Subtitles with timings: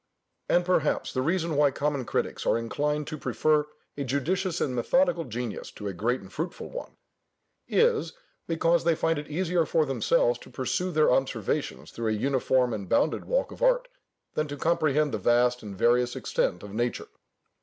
[0.49, 5.25] And, perhaps, the reason why common critics are inclined to prefer a judicious and methodical
[5.25, 6.97] genius to a great and fruitful one,
[7.67, 8.13] is,
[8.47, 12.89] because they find it easier for themselves to pursue their observations through a uniform and
[12.89, 13.89] bounded walk of art,
[14.33, 17.09] than to comprehend the vast and various extent of nature.